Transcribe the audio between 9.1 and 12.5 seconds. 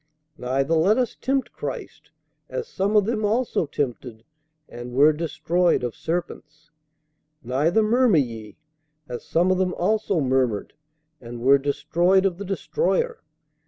some of them also murmured, and were destroyed of the